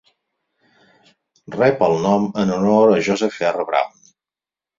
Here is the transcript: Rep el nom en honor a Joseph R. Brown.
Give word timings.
Rep 1.55 1.83
el 1.89 1.93
nom 2.07 2.25
en 2.45 2.55
honor 2.57 2.95
a 2.95 2.99
Joseph 3.11 3.39
R. 3.53 3.69
Brown. 3.71 3.95